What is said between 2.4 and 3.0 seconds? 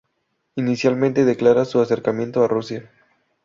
a Rusia.